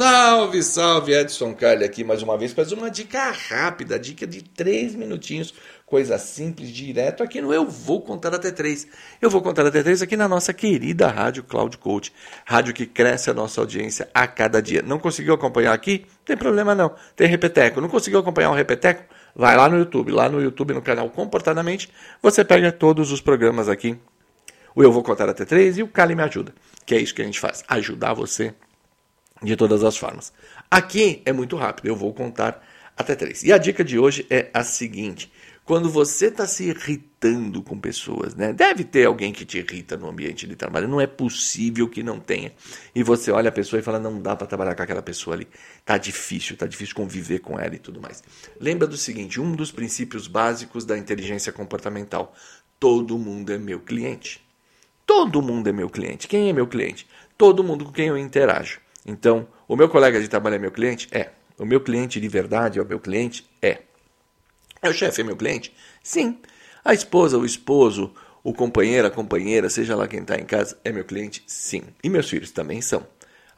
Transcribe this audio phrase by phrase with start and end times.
[0.00, 4.94] Salve, salve, Edson Carli aqui mais uma vez para uma dica rápida, dica de três
[4.94, 5.52] minutinhos,
[5.84, 8.88] coisa simples, direto aqui no Eu Vou Contar Até Três.
[9.20, 12.14] Eu vou contar até três aqui na nossa querida Rádio Cloud Coach,
[12.46, 14.80] rádio que cresce a nossa audiência a cada dia.
[14.80, 16.06] Não conseguiu acompanhar aqui?
[16.24, 17.78] Tem problema não, tem Repeteco.
[17.78, 19.04] Não conseguiu acompanhar o Repeteco?
[19.36, 21.90] Vai lá no YouTube, lá no YouTube, no canal Comportadamente,
[22.22, 23.98] você pega todos os programas aqui.
[24.74, 26.54] O Eu Vou Contar Até Três e o Cali Me Ajuda,
[26.86, 28.54] que é isso que a gente faz, ajudar você
[29.42, 30.32] de todas as formas.
[30.70, 32.62] Aqui é muito rápido, eu vou contar
[32.96, 33.42] até três.
[33.42, 35.32] E a dica de hoje é a seguinte:
[35.64, 38.52] quando você está se irritando com pessoas, né?
[38.52, 42.18] Deve ter alguém que te irrita no ambiente de trabalho, não é possível que não
[42.18, 42.52] tenha.
[42.94, 45.46] E você olha a pessoa e fala: não dá para trabalhar com aquela pessoa ali,
[45.84, 48.22] tá difícil, tá difícil conviver com ela e tudo mais.
[48.58, 52.34] Lembra do seguinte: um dos princípios básicos da inteligência comportamental:
[52.78, 54.44] todo mundo é meu cliente.
[55.06, 56.28] Todo mundo é meu cliente.
[56.28, 57.08] Quem é meu cliente?
[57.36, 58.80] Todo mundo com quem eu interajo.
[59.06, 61.08] Então, o meu colega de trabalho é meu cliente?
[61.10, 61.30] É.
[61.58, 63.48] O meu cliente de verdade é o meu cliente?
[63.60, 63.82] É.
[64.82, 65.74] É o chefe é meu cliente?
[66.02, 66.38] Sim.
[66.84, 70.90] A esposa, o esposo, o companheiro, a companheira, seja lá quem está em casa, é
[70.90, 71.42] meu cliente?
[71.46, 71.82] Sim.
[72.02, 73.06] E meus filhos também são.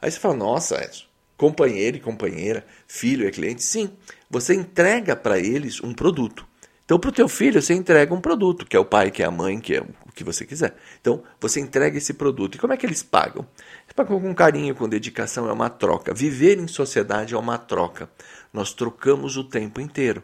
[0.01, 1.05] Aí você fala, nossa, Edson,
[1.37, 3.63] companheiro e companheira, filho é cliente?
[3.63, 3.89] Sim.
[4.29, 6.45] Você entrega para eles um produto.
[6.85, 9.25] Então, para o teu filho, você entrega um produto, que é o pai, que é
[9.25, 10.75] a mãe, que é o que você quiser.
[10.99, 12.55] Então, você entrega esse produto.
[12.55, 13.47] E como é que eles pagam?
[13.85, 16.13] Eles pagam com carinho, com dedicação, é uma troca.
[16.13, 18.09] Viver em sociedade é uma troca.
[18.51, 20.21] Nós trocamos o tempo inteiro.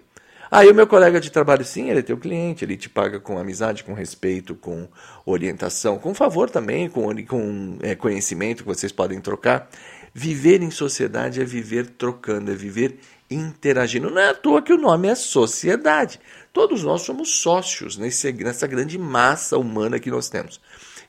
[0.51, 3.37] Aí o meu colega de trabalho, sim, ele é teu cliente, ele te paga com
[3.37, 4.87] amizade, com respeito, com
[5.23, 9.69] orientação, com favor também, com, com é, conhecimento que vocês podem trocar.
[10.11, 12.97] Viver em sociedade é viver trocando, é viver
[13.29, 14.09] interagindo.
[14.09, 16.19] Não é à toa que o nome é sociedade.
[16.51, 20.59] Todos nós somos sócios nesse, nessa grande massa humana que nós temos.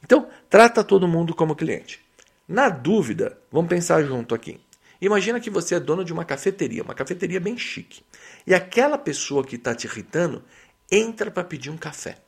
[0.03, 2.01] Então, trata todo mundo como cliente.
[2.47, 4.61] Na dúvida, vamos pensar junto aqui.
[5.01, 8.03] Imagina que você é dono de uma cafeteria, uma cafeteria bem chique.
[8.47, 10.43] E aquela pessoa que está te irritando
[10.91, 12.19] entra para pedir um café.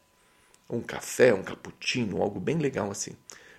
[0.70, 3.12] Um café, um cappuccino, algo bem legal assim.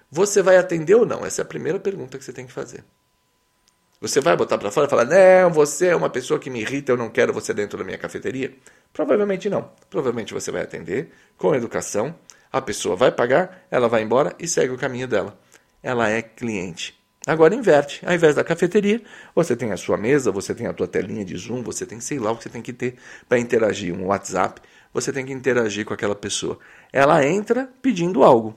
[0.10, 1.26] Você vai atender ou não?
[1.26, 2.84] Essa é a primeira pergunta que você tem que fazer.
[4.04, 6.92] Você vai botar para fora e falar: Não, você é uma pessoa que me irrita,
[6.92, 8.54] eu não quero você dentro da minha cafeteria?
[8.92, 9.72] Provavelmente não.
[9.90, 12.14] Provavelmente você vai atender com educação,
[12.52, 15.40] a pessoa vai pagar, ela vai embora e segue o caminho dela.
[15.82, 17.00] Ela é cliente.
[17.26, 18.06] Agora inverte.
[18.06, 19.02] Ao invés da cafeteria,
[19.34, 22.20] você tem a sua mesa, você tem a tua telinha de Zoom, você tem sei
[22.20, 22.96] lá o que você tem que ter
[23.30, 24.62] para interagir, um WhatsApp,
[24.94, 26.60] você tem que interagir com aquela pessoa.
[26.92, 28.54] Ela entra pedindo algo.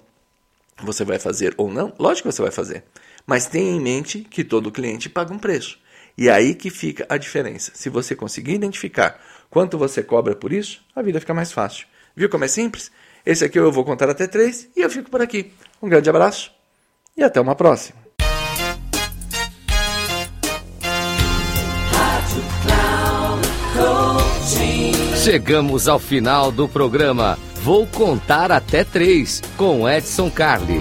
[0.83, 1.93] Você vai fazer ou não?
[2.01, 2.83] Lógico que você vai fazer.
[3.26, 5.78] Mas tenha em mente que todo cliente paga um preço.
[6.16, 7.72] E é aí que fica a diferença.
[7.75, 9.20] Se você conseguir identificar
[9.50, 11.87] quanto você cobra por isso, a vida fica mais fácil.
[12.14, 12.91] Viu como é simples?
[13.25, 15.53] Esse aqui eu vou contar até três e eu fico por aqui.
[15.82, 16.53] Um grande abraço
[17.16, 18.06] e até uma próxima.
[25.22, 27.37] Chegamos ao final do programa.
[27.56, 30.81] Vou contar até três com Edson Carli.